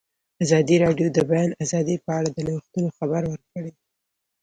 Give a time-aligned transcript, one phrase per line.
[0.43, 3.71] ازادي راډیو د د بیان آزادي په اړه د نوښتونو خبر ورکړی.